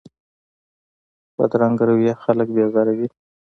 بدرنګه 1.35 1.83
رویه 1.89 2.13
خلک 2.23 2.47
بېزاروي 2.55 3.07